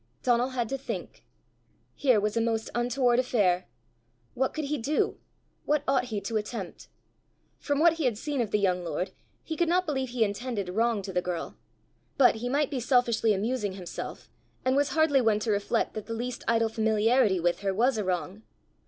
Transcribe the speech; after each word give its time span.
Donal 0.23 0.49
had 0.49 0.67
to 0.69 0.79
think. 0.79 1.23
Here 1.93 2.19
was 2.19 2.35
a 2.35 2.41
most 2.41 2.71
untoward 2.73 3.19
affair! 3.19 3.67
What 4.33 4.51
could 4.51 4.65
he 4.65 4.79
do? 4.79 5.19
What 5.65 5.83
ought 5.87 6.05
he 6.05 6.19
to 6.21 6.37
attempt? 6.37 6.87
From 7.59 7.77
what 7.77 7.93
he 7.93 8.05
had 8.05 8.17
seen 8.17 8.41
of 8.41 8.49
the 8.49 8.57
young 8.57 8.83
lord, 8.83 9.11
he 9.43 9.55
could 9.55 9.69
not 9.69 9.85
believe 9.85 10.09
he 10.09 10.23
intended 10.23 10.69
wrong 10.69 11.03
to 11.03 11.13
the 11.13 11.21
girl; 11.21 11.55
but 12.17 12.37
he 12.37 12.49
might 12.49 12.71
be 12.71 12.79
selfishly 12.79 13.31
amusing 13.31 13.73
himself, 13.73 14.27
and 14.65 14.75
was 14.75 14.89
hardly 14.89 15.21
one 15.21 15.37
to 15.41 15.51
reflect 15.51 15.93
that 15.93 16.07
the 16.07 16.15
least 16.15 16.43
idle 16.47 16.67
familiarity 16.69 17.39
with 17.39 17.59
her 17.59 17.71
was 17.71 17.99
a 17.99 18.03
wrong! 18.03 18.41